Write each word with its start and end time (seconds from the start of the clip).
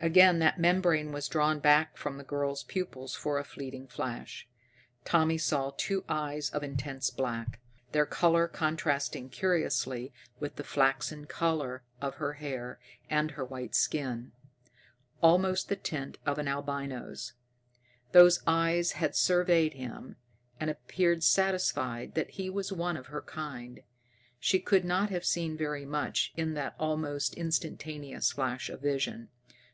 Again 0.00 0.38
that 0.38 0.58
membrane 0.60 1.10
was 1.12 1.28
drawn 1.28 1.58
back 1.58 1.96
from 1.96 2.16
the 2.16 2.24
girl's 2.24 2.62
pupils 2.64 3.14
for 3.14 3.38
a 3.38 3.44
fleeting 3.44 3.88
flash. 3.88 4.46
Tommy 5.04 5.36
saw 5.36 5.70
two 5.76 6.04
eyes 6.08 6.48
of 6.50 6.62
intense 6.62 7.10
black, 7.10 7.60
their 7.92 8.06
color 8.06 8.46
contrasting 8.46 9.28
curiously 9.28 10.12
with 10.38 10.56
the 10.56 10.64
flaxen 10.64 11.26
color 11.26 11.82
of 12.00 12.16
her 12.16 12.34
hair 12.34 12.78
and 13.10 13.32
her 13.32 13.44
white 13.44 13.74
skin, 13.74 14.32
almost 15.22 15.68
the 15.68 15.76
tint 15.76 16.18
of 16.24 16.38
an 16.38 16.48
albino's. 16.48 17.32
Those 18.12 18.40
eyes 18.46 18.92
had 18.92 19.14
surveyed 19.16 19.74
him, 19.74 20.16
and 20.60 20.70
appeared 20.70 21.22
satisfied 21.22 22.14
that 22.14 22.30
he 22.32 22.48
was 22.48 22.72
one 22.72 22.96
of 22.96 23.06
her 23.08 23.22
kind. 23.22 23.80
She 24.38 24.58
could 24.60 24.84
not 24.84 25.10
have 25.10 25.24
seen 25.24 25.56
very 25.56 25.84
much 25.84 26.32
in 26.36 26.54
that 26.54 26.76
almost 26.78 27.34
instantaneous 27.34 28.32
flash 28.32 28.70
of 28.70 28.80
vision. 28.80 29.28